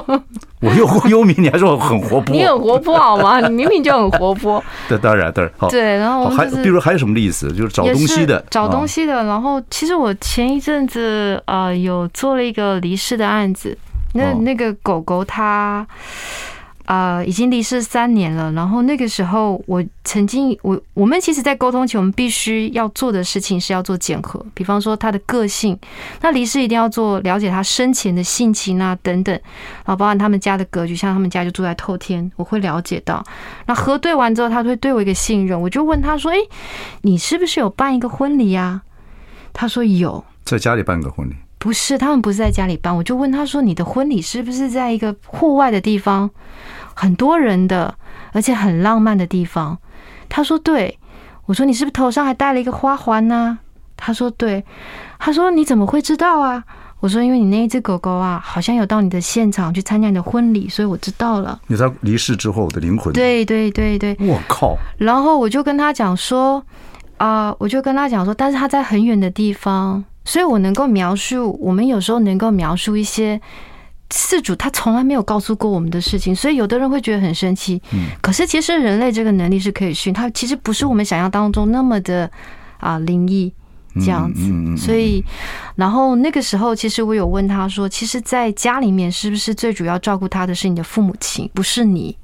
[0.60, 2.36] 我又幽冥，你还说我很活泼？
[2.36, 3.40] 你很活泼好吗？
[3.48, 4.62] 你明明就很活泼。
[4.90, 5.70] 对，当然，当然好。
[5.70, 7.50] 对，然后还比如还有什么例子？
[7.50, 9.24] 就是找东西的，找东西的。
[9.24, 13.76] 然后其实我前一阵子啊，有做了一个离世的案子，
[14.12, 15.86] 那那个狗狗它。
[16.86, 18.50] 啊、已经离世三年了。
[18.52, 24.44] 然后那个时候，我曾经，我我们其实，在沟通前，我们必须要做的事情是要做检核。
[24.54, 25.78] 比方说，他的个性，
[26.20, 29.34] 那离世一定要做了解他生前的性情啊，等等。
[29.84, 33.24] 然后，包含他们家的格局，像他们家就住在透天，我会了解到。
[33.66, 36.36] 那核对完之后，他会对我一个信任，我就问他说：“哎，
[37.02, 38.82] 你是不是有办一个婚礼呀？”
[39.52, 41.34] 他说有，在家里办个婚礼。
[41.58, 42.96] 不是，他们不是在家里办。
[42.96, 46.30] 我就问他说：“你的婚礼是不是在一个户外的地方？”
[46.94, 47.94] 很多人的，
[48.32, 49.78] 而且很浪漫的地方。
[50.28, 50.98] 他说：“对。”
[51.46, 53.58] 我说：“你是不是头上还戴了一个花环呢？”
[53.96, 54.64] 他说：“对。”
[55.18, 56.62] 他说：“你怎么会知道啊？”
[57.00, 63.12] 我说：“因为你那一只狗狗啊，好像有到你的现场去参加你的婚礼，所以我知道了。”你在离世之后的灵魂？
[63.12, 64.16] 对对对对。
[64.20, 64.76] 我靠！
[64.98, 66.62] 然后我就跟他讲说
[67.18, 73.40] ：“啊，我就跟他讲说，但是他在很远的地方，所以我能够描述，我们有时候能够描述一些。”
[74.14, 77.82] 事主他从来没有告诉过我们的事情，所以有的人会觉得很生气。
[77.90, 82.30] 嗯，可是其实人类这个能力是可以训，他其实不是我们想象当中那么的
[82.78, 83.52] 啊灵异
[83.96, 84.42] 这样子。
[84.76, 85.24] 所以，
[85.74, 92.16] 然后那个时候，其实我有问他说，其实，在家里面是不是最主要照顾他的是你的父母亲，不是你？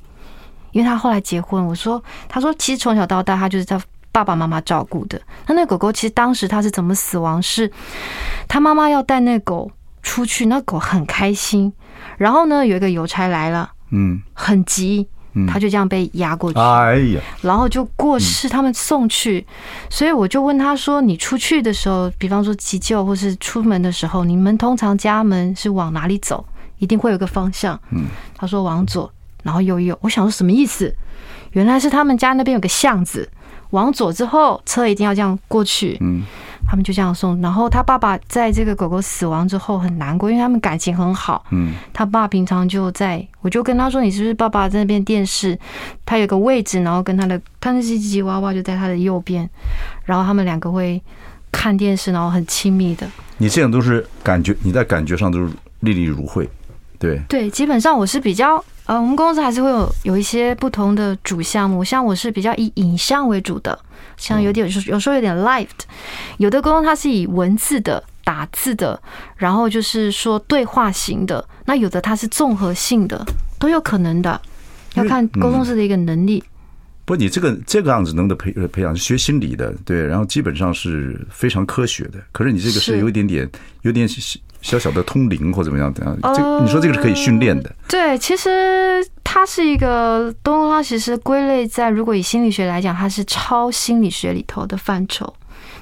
[0.71, 3.77] 因为他后来结婚，我说，他说其实从小到大他就是在
[4.13, 5.21] 爸爸妈妈照顾的。
[5.49, 7.43] 那那狗狗其实当时它是怎么死亡？
[7.43, 7.69] 是
[8.47, 9.73] 他妈妈要带那狗。
[10.05, 11.73] 出去，那狗很开心。
[12.19, 15.07] 然后呢，有一个邮差来了，嗯，很急，
[15.47, 18.49] 他就这样被压过去，哎呀，然后就过世。
[18.49, 19.47] 他们送去，
[19.89, 26.45] 所以我就问他说：“你出去的时候，比方说急救或是出门的时候，你们通常家门是往哪里走？
[26.79, 29.09] 一定会有个方向。”嗯，他说往左，
[29.45, 29.97] 然后右右。
[30.03, 30.93] 我想说什么意思？
[31.53, 33.31] 原来是他们家那边有个巷子，
[33.73, 35.99] 往左之后车一定要这样过去。
[36.01, 36.23] 嗯。
[36.65, 37.39] 他们就这样送。
[37.43, 41.45] 然后他爸爸在这个狗狗死亡之后很难过，因为他们感情很好。
[41.51, 45.59] 嗯，他爸平常就在，我就跟他说：“你是不是爸爸在那边电视？
[46.07, 49.47] 他有个位置，然后跟他的他那些吉吉娃娃就在他的右边，
[50.05, 51.03] 然后他们两个会
[51.51, 53.07] 看电视，然后很亲密的。”
[53.37, 56.49] 你这样都是感觉，你在感觉上都是历历如绘，
[56.99, 58.65] 对对，基本上我是比较。
[58.87, 63.79] 呃，我们公司还是会有有一些不同的主项目，像我是比较以影像为主的，
[64.17, 65.85] 像有点有时候有点 live 的，
[66.39, 69.01] 有的公司它是以文字的打字的，
[69.37, 73.25] 然后就是说对话型的，那有的它是综合性的，
[73.59, 74.41] 都有可能的，
[74.95, 76.43] 要看沟通师的一个能力。
[77.05, 83.49] 不，你这个这个样子能的培培养学心理的，对，然后基本上是非常科学的，可是你这个是有一点点
[83.83, 84.09] 有点。
[84.63, 85.93] 小小的通灵或怎么样？
[85.93, 86.19] 怎样？
[86.23, 87.71] 这你说这个是可以训练的？
[87.89, 95.31] 对，其实它是一个东方，其实归类在如果以心理学来讲，它是超心理学里头的范畴，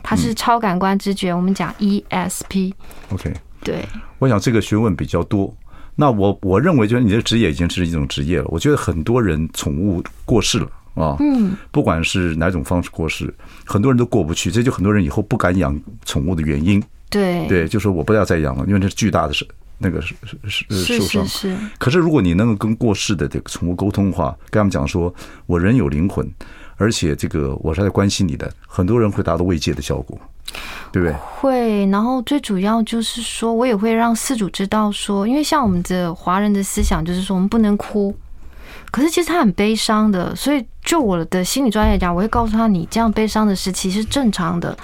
[0.03, 1.33] 它是超感官知觉。
[1.33, 2.73] 我们讲 ESP。
[3.13, 3.33] OK。
[3.63, 3.85] 对。
[4.19, 5.55] 我想这个学问比较多。
[5.97, 8.47] 那我我认为，就是你的职业已经是一种职业了。
[8.49, 13.33] 我觉得很多人宠物过世了啊，嗯，不管是哪种方式过世，
[13.67, 16.83] 很多人都过不去，这就很多人以后不敢养宠物的原因。
[17.11, 19.47] 对对，就说我不要再养了，因为这是巨大的是
[19.79, 21.27] 那个是是是受伤。
[21.27, 21.57] 是。
[21.79, 25.13] 可是如果你能够跟过世的这个宠物沟通的话，跟他们讲说，
[25.47, 26.27] 我人有灵魂，
[26.77, 30.19] 而且这个我是在关心你的，很多人会达到慰藉的效果，
[30.93, 31.15] 对不对？
[31.41, 31.87] 会。
[31.87, 38.15] 然后最主要就是说，我也会让饲主知道说，因为像我们的华人的思想就是说，我们不能哭。
[38.91, 44.77] 可是其实他很悲伤的，所以就我的心理专业讲，我会告诉他，你这样悲伤的时期是正常的。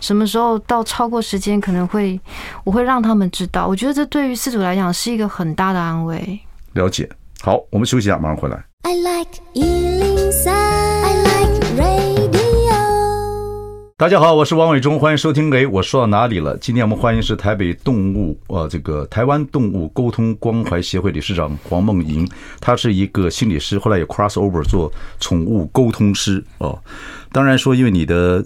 [0.00, 2.20] 什么时候到超过时间，可能会
[2.64, 3.66] 我会让他们知道。
[3.66, 6.40] 我觉得这对于饲主来讲是一个很大的安慰。
[6.72, 7.08] 了解。
[7.42, 8.64] 好，我们休息一下，马上回来。
[8.82, 9.38] I like
[14.02, 15.48] 大家好，我是王伟忠，欢迎收听。
[15.52, 16.58] 诶，我说到哪里了？
[16.58, 22.28] 今天我们欢迎是台北动物呃，这个台湾动物沟通关怀协会理事长黄梦莹，
[22.60, 26.76] 她是一个心理师，后来也 cross over 做宠物沟通师哦。
[27.30, 28.44] 当然说，因为你的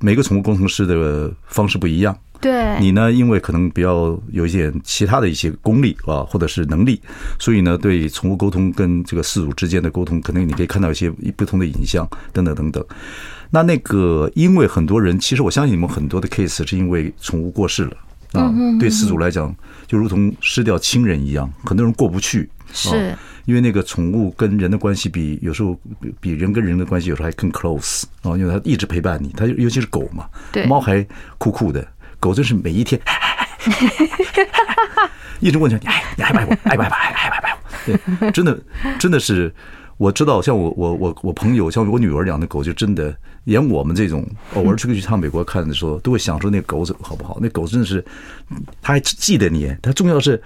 [0.00, 6.98] 每个宠物沟通师的方式不一样，对你呢，因为可能比较有一点其他的一些功力啊，或者是能力，
[7.38, 12.82] 所以呢，对宠物沟通跟这个饲主之间的沟通，可能你可以看到一些不同的影像等等等等。
[13.54, 17.96] 那那个，因为很多人，其实我相信你们很多的 case 是因为宠物过世了
[18.32, 18.52] 啊。
[18.80, 19.54] 对饲主来讲，
[19.86, 22.50] 就如同失掉亲人一样，很多人过不去。
[22.72, 25.78] 是，因为那个宠物跟人的关系比有时候
[26.20, 30.26] 比人跟人的关系有时候还更 close 啊，因为它一直陪伴你，它尤其是狗嘛，
[30.66, 31.06] 猫还
[31.38, 31.86] 酷酷的，
[32.18, 33.00] 狗真是每一天
[35.38, 36.56] 一直问你，哎，你爱不爱我？
[36.64, 36.92] 爱不爱我？
[36.92, 37.58] 爱不爱我？
[37.86, 38.58] 对，真的
[38.98, 39.54] 真的是。
[39.96, 47.38] 我知道，像我我我我朋友，像我女儿养的狗，就真的连我们这种偶尔出去去趟美国看的时候，都会想说那狗子好不好？
[47.40, 48.04] 那狗真的是，
[48.82, 49.74] 它还记得你。
[49.80, 50.40] 它重要是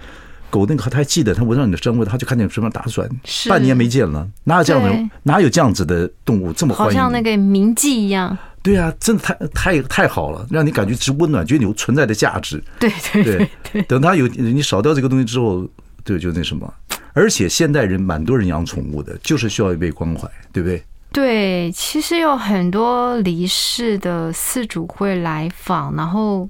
[0.49, 3.09] 狗那个，它还记得，它闻到你的香味，它就看见身上打转。
[3.47, 5.09] 半年没见了，哪有这样的？
[5.23, 6.93] 哪有这样子的动物这么欢迎？
[6.93, 8.37] 好像那个铭记一样。
[8.61, 12.61] 对啊，真的太太太好了，让你感觉直温暖，觉得你有存在的价值。
[12.77, 13.81] 对对对对。
[13.83, 15.65] 等它有你少掉这个东西之后，
[16.03, 16.71] 对，就那什么。
[17.13, 20.83] 而且现代人蛮多人养宠物的，就是需要被关怀，对不对？
[21.11, 26.47] 对，其实有很多离世的饲主会来访，然后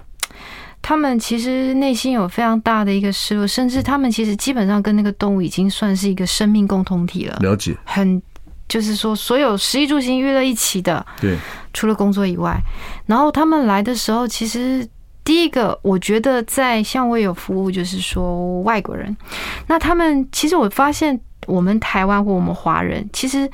[0.81, 7.37] 他们其实内心有非常大的一个失落，甚至他们其实基本上跟那个动物已经算是一个生命共同体了。
[7.41, 8.21] 了解，很
[8.67, 11.37] 就是说所有食衣住行娱乐一起的，对，
[11.73, 12.59] 除了工作以外，
[13.05, 14.87] 然后他们来的时候，其实。
[15.23, 19.15] 第一个，我觉得在像我有服务，就是说外国人，
[19.67, 23.47] 那他们其实我发现，我们台湾或我们华人，其实，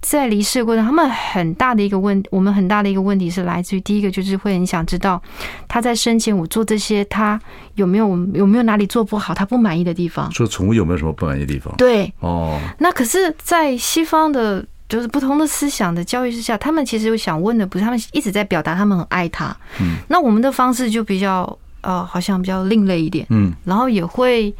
[0.00, 5.20] 在离世的过程，他们很大的一个问，我们很大的一个问题是来自于第一个，就是会很想知道
[5.66, 7.40] 他在生前我做这些，他
[7.74, 10.30] 有没有有没有哪里做不好，他不满意的地方。
[10.30, 11.74] 说宠物有没有什么不满意的地方？
[11.76, 14.64] 对，哦，那可是，在西方的。
[14.90, 19.56] 就是不同的思想的教育之下，他们其实有想问的不是，他们一直在表达他们很爱他。
[19.80, 23.24] 嗯，那我们的方式就比较呃，好像比较另类一点。
[23.30, 24.52] 嗯，然后也会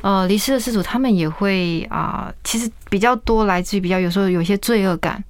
[0.00, 5.22] 呃，离世的失主他们也会啊、呃，其实比较多来自于比较有时候有些罪恶感。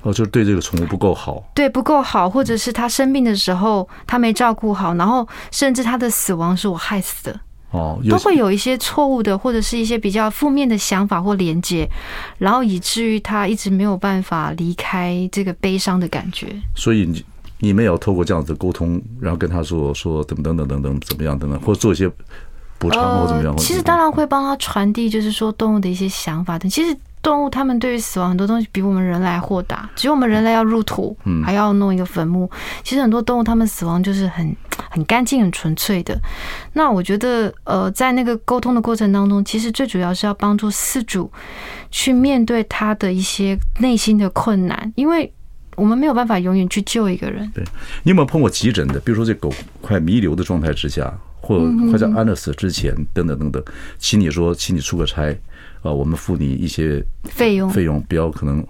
[0.00, 1.42] 哦，就是对这个宠物不够好。
[1.54, 7.40] 对，不够好，或者是他生病的时候他没照顾好，然后甚至他的死亡是我害死的。
[7.74, 11.88] 哦，都会有一些错误的，或者是一些比较负面的想法或连接，
[12.38, 16.46] 然后以至于他一直没有办法离开这个悲伤的感觉。
[16.76, 17.24] 所以你
[17.58, 22.08] 你们也要透过这样子沟通，然后跟他说说等等等等等怎么样等等，或者做一些
[22.78, 23.56] 补偿或怎么样？
[23.56, 26.68] 其实当然会帮他传递，就是说动物的一些想法的。
[26.68, 32.48] 其实动物他们对于死亡很多东西比我们人来豁达，只有我们人类要入土，还要弄一个坟墓。
[32.82, 34.54] 其实很多动物它们死亡就是很
[34.90, 36.20] 很干净、很纯粹的。
[36.74, 41.32] 那我觉得，呃，在那个沟通的过程当中，其实最主要是要帮助饲主
[41.90, 45.32] 去面对他的一些内心的困难，因为
[45.76, 47.50] 我们没有办法永远去救一个人。
[47.54, 47.64] 对，
[48.02, 49.00] 你有没有碰过急诊的？
[49.00, 51.12] 比如说这狗快弥留的状态之下，
[51.44, 53.62] 或快在安乐死之前，等等等等，
[53.98, 55.36] 请你说，请你出个差。
[55.82, 58.66] 啊，我们付你一些费用，费用比较可能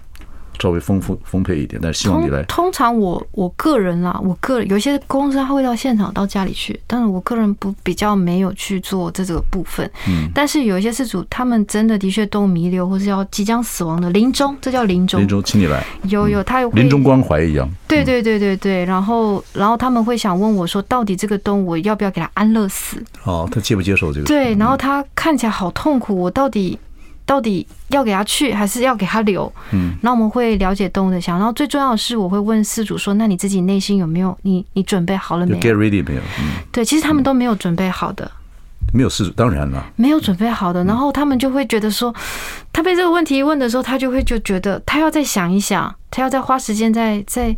[0.60, 2.42] 稍微丰富丰沛一点，但是希望你来。
[2.44, 9.90] 通常我我个人啦，我个人有些公司他会到现场到家里去，但是我个人不比较没有去做这这个部分。
[10.08, 15.20] 嗯，但是有一些事主，他们真的的确动物弥留或是要即将死亡的临终，这叫临终。
[15.20, 15.84] 临终，请你来。
[16.04, 17.68] 有有，他有临终关怀一样。
[17.88, 23.02] 对对对对对，然后然后他们会想问我说，到底这个动物我要不要给他安乐死？
[23.24, 24.26] 哦，他接不接受这个？
[24.26, 26.78] 对，然后他看起来好痛苦，我到底。
[27.26, 29.50] 到底要给他去还是要给他留？
[29.72, 34.64] 嗯，那我们会了解动物的想，然后最重要的是，我会问饲主说：“那你自己内心有没有你？
[34.74, 36.20] 你准备好了没有？”Get ready 没有？
[36.40, 38.30] 嗯，对，其实他们都没有准备好的，
[38.92, 42.14] 没有饲主当然了，没有准备好的，然后他们就会觉得说，
[42.72, 47.56] 他被这个问题问的时候，他就会就觉得他要再想一想，他要再花时间再再。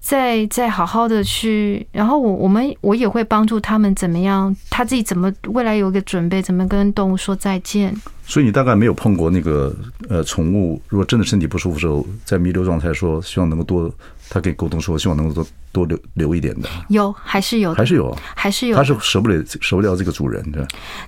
[0.00, 7.94] 再再好好的去，然后我我们我也会帮助他们怎么样，他自己怎么未来有一个准备，怎么跟动物说再见。
[8.26, 9.74] 所以你大概没有碰过那个
[10.08, 13.92] 呃宠物，如果真的身体不舒服的时候，在弥留状态说希望能够多，
[14.30, 16.68] 他可以沟通说希望能够多多留留一点的。
[16.88, 20.66] 有还是有，还是有，还是有，他是舍不得舍不了这个主人的。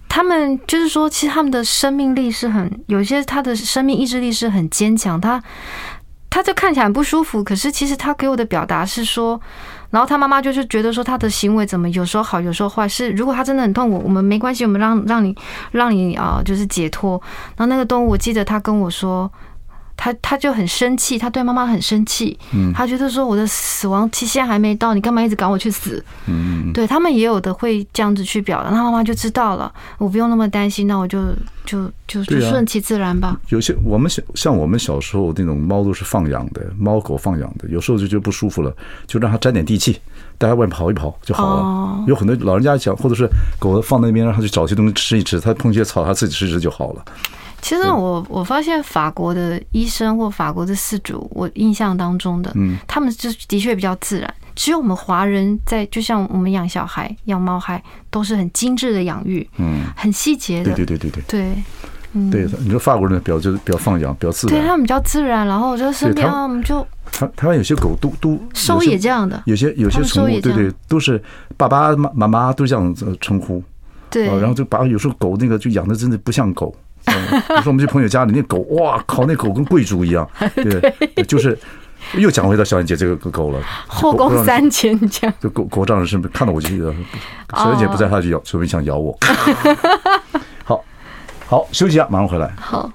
[0.09, 5.43] 他们就是说，其实他们的生命力是很，有些他的生命意志力是很坚强，他。
[6.33, 9.39] 他就看起来很不舒服，可是其实他给我的表达是说，
[9.91, 12.89] 然后他妈妈就是觉得说他的行为怎么有时候好，有时候坏。
[12.89, 15.37] 是如果他真的很痛苦，我们没关系，我们让让你
[15.73, 17.21] 让你啊，就是解脱。
[17.55, 19.31] 然后那个动物，我记得他跟我说。
[20.03, 26.05] 他他就很生气，他对妈妈很生气，嗯，他觉得说我的死亡期限还没到，你干嘛一直赶我去死？
[26.27, 31.27] 嗯，对他们也有的会这样子去表达，那妈妈就知道了，我不用那么担心，那我就
[31.65, 33.39] 就就就顺其自然吧。
[33.51, 38.75] 有些我们小像我们小时候那种猫都是放养的，猫狗放养的，有时候就觉得不舒服了，
[39.07, 40.01] 就让它沾点地气，
[40.37, 42.05] 带它外面跑一跑就好了。
[42.09, 43.29] 有很多老人家讲，或者是
[43.61, 47.05] 狗放在那边，让它去找些东西吃一吃，它碰些草，它自己吃一吃就好了。
[47.63, 54.35] 其实我我发现法国的医生或法国的饲主，我印象当中的，嗯，他们就的确比较自然。
[54.55, 60.75] 只有我们华人在，就像我们养小孩、养猫孩，都是很精致的养育，嗯，很细节的。
[60.75, 61.23] 对对对对对。
[61.29, 61.63] 对，
[62.15, 64.59] 嗯，对，你说法国人比较就是比较放养，比较自然。
[64.59, 71.23] 对，他们比较自然，然后就身边我们就台台湾有些狗都都收也这样的，有些有些宠物对对都是
[71.57, 73.63] 爸爸妈妈妈都这样称呼，
[74.11, 76.75] 对，然后就把有时候狗那个就养的真的不像狗。
[77.49, 81.59] 比如说我们去朋友家里，那狗哇靠，那狗跟贵族一样， 对，就是
[82.15, 89.17] 又讲回到小燕姐这个狗了，后宫三千将，就狗狗仗人是看到我就小燕姐不在，它就咬，说明想咬我。
[90.65, 90.85] 好，
[91.47, 92.53] 好休息一下，马上回来。
[92.57, 92.91] 好。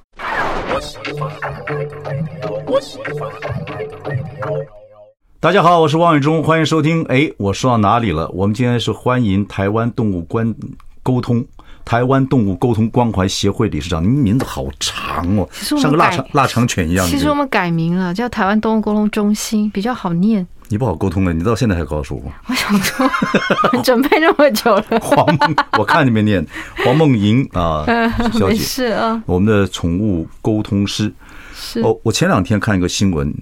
[5.39, 7.03] 大家好，我是王伟忠，欢迎收听。
[7.05, 8.27] 哎，我说到哪里了？
[8.29, 10.53] 我们今天是欢迎台湾动物关
[11.03, 11.45] 沟通。
[11.87, 17.07] 台湾动物沟通关怀协会理事长，您名字好长哦，像个腊肠腊肠犬一样。
[17.07, 20.45] 其实我们改名了，叫台湾动物沟通中心，比较好念。
[20.67, 22.29] 你不好沟通了，你到现在还告诉我。
[22.47, 23.09] 我想说，
[23.85, 24.83] 准备那么久了。
[24.99, 26.45] 黄梦，我看你没念。
[26.83, 27.85] 黄梦莹啊，
[28.37, 31.09] 小姐是啊，我们的宠物沟通师。
[31.55, 33.33] 是哦，我前两天看一个新闻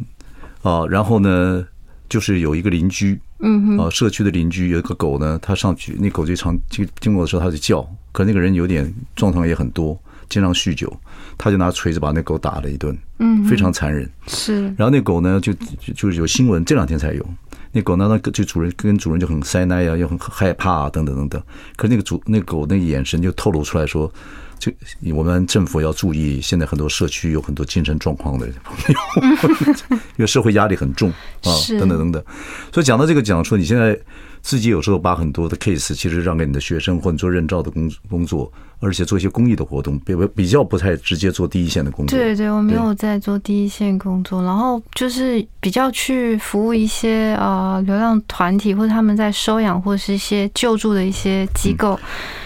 [0.62, 1.66] 啊，然后呢，
[2.08, 7.84] 就是有一个邻居，嗯啊，社区的邻居有一个狗呢，它上去，那狗就常经经过的时候，它就叫。
[8.16, 10.00] 可那个人有点状况也很多，
[10.30, 10.98] 经常酗酒，
[11.38, 14.10] 他就拿锤子把那狗打了一顿，嗯，非常残忍。
[14.26, 17.26] 是，然后那狗呢，就就就是有新闻，这两天才有。
[17.74, 21.44] 那狗呢，那个就主人跟主人就很塞奶呀，又很害怕啊，等等等等。
[21.76, 24.10] 可是那个主那个狗那个眼神就透露出来说，
[24.58, 24.72] 就
[25.16, 31.10] 我们政府要注意，现在很多社区有很多精神状况的朋友， 因为社会压力很重
[31.44, 32.24] 啊，等等等等。
[32.72, 33.98] 所以讲到这个，讲说你现在。
[34.42, 42.16] 自己有时候把很多的 case 其实让给你的学生或者做认照的工工作，而且做一些公益的活动，比比较不太直接做第一线的工作。
[42.16, 52.00] 对对，我没有在做第一线工作，然后就是比较去服务一些啊流浪团体或者他们在收养或是一些救助的一些机构。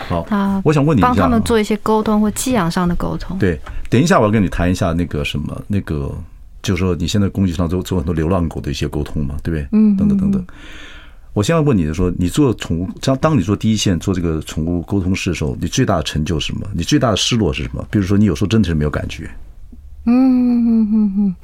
[0.08, 3.38] 好，啊，我想问你一下，帮他们做一些沟通或寄养上的沟通。
[3.38, 3.60] 对，
[3.90, 6.12] 等一下我要跟你谈一下那个什么，那个
[6.62, 9.68] 就是说你现在工具上做做很多流浪狗的一些沟通嘛，对不对？
[9.72, 10.46] 嗯，等等等等。
[11.34, 16.68] 我先要问你的说，你做宠物，当当你做第一线做这个宠物沟通师的时候，你最大的成就是什么？
[16.74, 17.86] 你最大的失落是什么？
[17.92, 19.30] 比如说，你有时候真的是没有感觉。
[20.06, 21.36] 嗯嗯嗯嗯，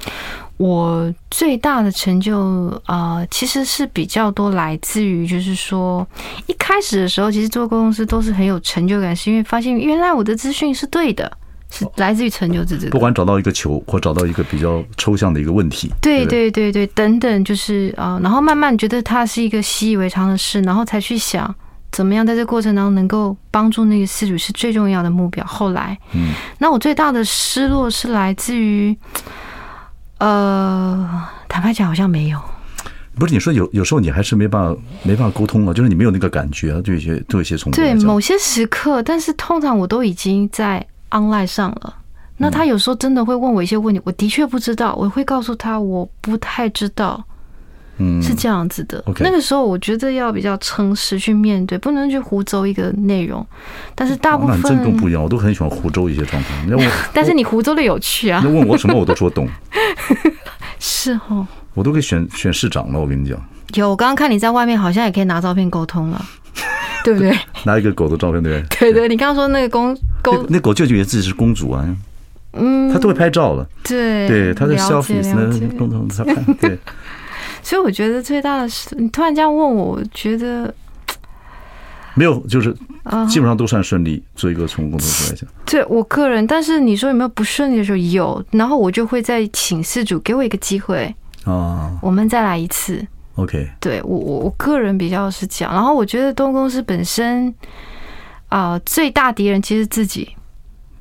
[0.56, 6.06] 我最大的成就啊、呃，其实是比较多来自于，就是说
[6.46, 11.30] 一开始的时候，其实做公司都是很有成就感，是因为发现原来我的资讯是对的，
[11.70, 12.88] 是来自于成就自己。
[12.88, 21.54] 不管找到一个球，或找到一个比较抽象的一个问题，对对对对，等等，就是啊、呃，然后慢慢觉得它是一个习以为常的事，然后才去想。
[21.96, 25.42] 怎么样在这过程当中能够帮助那个失主是最重要的目标。
[25.46, 28.94] 后来，嗯，那我最大的失落是来自于，
[30.18, 32.38] 呃，坦白讲好像没有。
[33.18, 37.74] 不是你说有有时候你还是没办法没办法沟通啊，就是你没有那个感觉啊，对一些对一些宠物。
[37.74, 41.94] 对某些时刻，但是通常我都已经在 online 上了。
[42.36, 47.24] 那他有时候真的会问我一些问题，我的确不知道，我会告诉他我不太知道。
[47.98, 49.02] 嗯，是这样子的。
[49.04, 49.22] Okay.
[49.22, 53.46] 那个时候，我觉得要比较诚实去面对，不能去胡诌一个内容。
[53.94, 56.66] 但是大部分，那真跟不一样，我都很喜欢胡诌一些状况。
[56.66, 58.42] 你问，但是你胡诌的有趣啊！
[58.44, 59.48] 你问我什么，我都说懂。
[60.78, 63.00] 是哦，我都可以选选市长了。
[63.00, 63.38] 我跟你讲，
[63.74, 66.24] 有我刚刚看你在外面，好像也可以拿照片沟通了，
[67.02, 67.36] 对不对？
[67.64, 68.92] 拿一个狗的照片，对不对？
[68.92, 71.86] 对对，你刚刚说那个公公，那狗就觉得自己是公主啊。
[72.58, 73.68] 嗯，他都会拍照了。
[73.84, 76.78] 对对，他在 selfie 呢，共同他拍对。
[77.66, 80.72] 所以我觉得最大的是，你突然这样问我，我觉得
[82.14, 82.72] 没有，就是
[83.28, 84.22] 基本上都算顺利。
[84.36, 87.96] 做一个宠物工作室来讲，对我个人，但是你说有没有不顺利的时候？
[87.96, 91.12] 有，然后我就会再请饲主给我一个机会
[91.44, 93.04] 啊，我们再来一次。
[93.34, 97.52] OK，对我我我个人比较是这样，然后我觉得动物公司本身
[98.48, 100.36] 啊，最大敌人其实自己。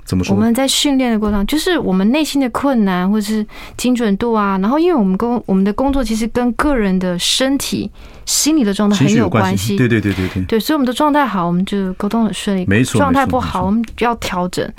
[0.06, 0.36] 怎么说？
[0.36, 3.46] 我们在训练的过程，就是我们内心的困难，或者是
[3.76, 4.58] 精准度啊。
[4.62, 7.92] 然后，因为我们工我们的工作其实跟个人的身体、
[8.24, 9.76] 心理的状态很有关系。
[9.76, 10.44] 对对对对对。
[10.44, 12.64] 对，所以我们的状态好，我们就沟通很顺利。
[12.68, 13.00] 没错。
[13.00, 14.72] 状态不好，我们就要调整。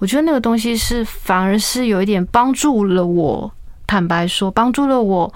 [0.00, 3.50] 我觉得那个东西是反而是有一点帮助了我。
[3.86, 5.32] 坦白说，帮助了我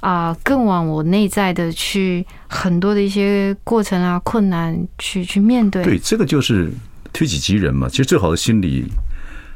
[0.00, 5.82] 啊，更往我内在的去很多的一些过程啊、困难去去面对。
[5.82, 6.72] 对，这个就是。
[7.18, 8.84] 推己及人嘛，其实最好的心理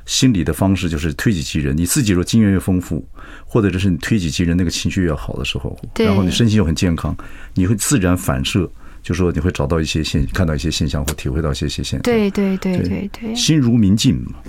[0.04, 1.76] 心理的方式就是推己及人。
[1.76, 3.06] 你自己若经验越丰富，
[3.46, 7.16] 或者就是你推己及人那个情绪越好的时候，然后你身心又很健康，
[7.54, 8.68] 你会自然反射，
[9.00, 12.02] 就说你会找到一些现，看到一些现象或体会到一些些现象。
[12.02, 14.40] 对对对对对，心如明镜嘛，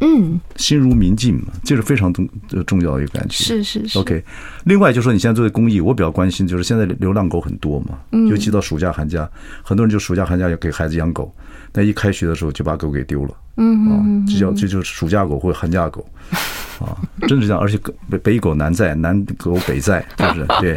[0.00, 2.26] 嗯，心如明镜嘛，这是非常重
[2.66, 3.44] 重要的一个感觉。
[3.44, 3.98] 是是是。
[3.98, 4.24] OK，
[4.64, 7.98] 另外就是说你现在做的公益，我比较关心就是现在流浪狗很多嘛，
[8.30, 9.30] 尤其到暑假寒假，
[9.62, 11.30] 很多人就暑假寒假要给孩子养狗。
[11.72, 16.06] 那一开学的时候就把狗给丢了，嗯啊，这叫这就是暑假狗或者寒假狗，
[16.80, 16.96] 啊，
[17.28, 17.78] 真是这样，而且
[18.10, 20.46] 北北狗南在，南狗北在， 是不是？
[20.60, 20.76] 对。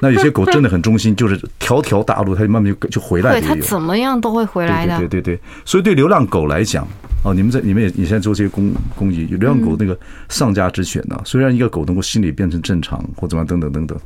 [0.00, 3.40] 那有些狗真的很忠心，就是条条大路它就慢慢就就回来了。
[3.40, 4.98] 对，它怎么样都会回来的。
[4.98, 6.86] 对对对对，所以对流浪狗来讲，
[7.24, 9.96] 哦，你们在你们也你现在做这些公公益，流浪狗那个
[10.28, 13.96] 丧家之犬呢，虽然一个狗能够心理变成正常或怎么样等等等等。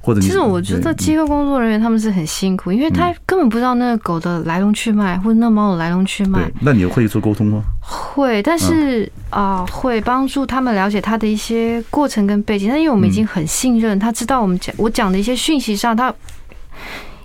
[0.00, 6.50] 或者，其实我觉得机构工作人员他们是很辛苦，因为他根本不知道那个狗的来龙去脉，或者那猫的来龙去脉。
[6.60, 7.62] 那你会做沟通吗？
[7.80, 12.68] 会，但是啊，会帮助他们了解他的一些过程跟背景。
[12.68, 16.14] 但因为我们已经很信任，他知道我们讲我讲的一些讯息上，他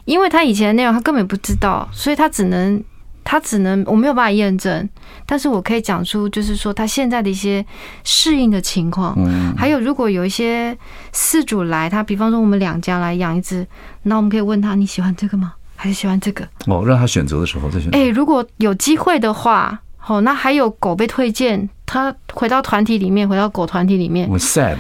[0.06, 2.82] 因为他以前的内容他根本不知道，所以他只能。
[3.24, 4.88] 他只能我没有办法验证，
[5.26, 7.66] 但是我可以讲出，就是说他现在的一些
[8.04, 9.14] 适应的情况。
[9.18, 10.78] 嗯，还有如果有一些
[11.14, 13.66] 饲主来，他比方说我们两家来养一只，
[14.04, 15.54] 那我们可以问他，你喜欢这个吗？
[15.76, 16.48] 还是喜欢这个？
[16.68, 17.98] 哦，让他选择的时候再选择。
[17.98, 24.78] 哎，如果有机会的话，哦，那还有狗被推荐，他回到团体里面，回到狗团体里面，我 sad，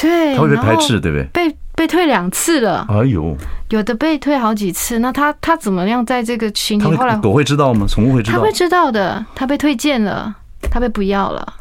[0.00, 1.24] 对，他会被排斥，对不对？
[1.32, 1.56] 被。
[1.76, 3.36] 被退两次了，哎呦，
[3.68, 4.98] 有的被退好几次。
[5.00, 6.86] 那他他怎么样在这个群体？
[6.96, 7.84] 后来狗会知道吗？
[7.86, 8.38] 宠物会知道？
[8.38, 9.22] 他会知道的。
[9.34, 10.34] 他被推荐了，
[10.70, 11.52] 他被不要了。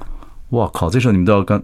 [0.52, 0.90] 哇靠！
[0.90, 1.62] 这时候你们都要干，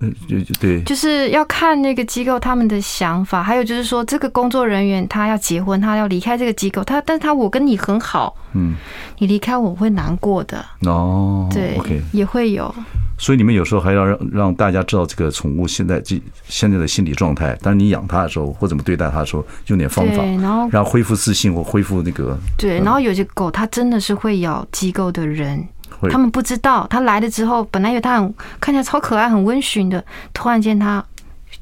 [0.59, 3.41] 对，就是要看那个机构他们的想法。
[3.41, 8.74] 还有就是说，这个工作人员他要结婚，他要离开这个机构，他但是他我跟你很好，嗯，
[9.19, 11.47] 你离开我会难过的哦。
[11.49, 12.76] 对，OK，也会有。
[13.22, 17.55] 所以你们有时候还要让让大家知道这个宠物现在这现在的心理状态。
[17.61, 22.36] 当你养它的时候，或怎么对待它的时候，用点方法，然后让恢复自信或恢复那个。
[22.57, 25.63] 对，然后有些狗它真的是会咬机构的人，
[26.09, 30.03] 他们不知道，它来了之后，本来以为它很看起来超可爱、很温驯的，
[30.34, 31.05] 突然间它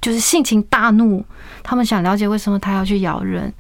[0.02, 1.22] 就是性情大怒。
[1.62, 3.52] 他们想了解为什么它要去咬人，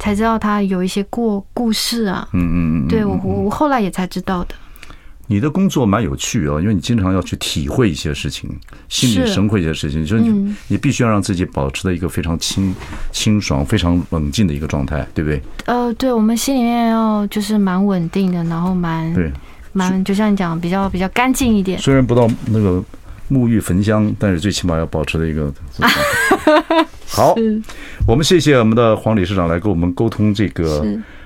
[0.00, 2.28] 才知道它有一些过故事啊。
[2.32, 4.56] 嗯嗯嗯，对我我我后来也才知道的。
[5.26, 8.50] 你的工作蛮有趣哦，因为你经常要去体会一些事情，
[8.88, 12.74] 心领神会一些事情，就是你你必须要让自己保持在一个非常清
[13.10, 15.42] 清爽、非常冷静的一个状态，对不对？
[15.66, 19.32] 呃，对，我们心里面要就是蛮稳定的，然后蛮对
[19.72, 21.78] 蛮就像你讲比较比较干净一点。
[21.78, 22.82] 虽然不到那个
[23.30, 25.52] 沐浴焚香，但是最起码要保持的一个。
[27.08, 27.34] 好，
[28.06, 30.84] 我们谢谢我们的黄理事长来跟我们沟通这个，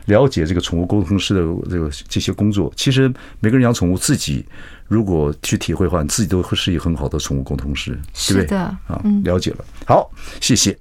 [0.08, 1.40] 了解这个宠物沟通师的
[1.70, 2.72] 这个这些工作。
[2.74, 3.08] 其实
[3.40, 4.44] 每个人养宠物，自己
[4.88, 7.92] 如果去体会的话，你自己都会是一个很好的宠物沟通师，
[8.28, 8.42] 对不对？
[8.42, 9.64] 是的，啊，了解了。
[9.86, 10.76] 好，谢谢。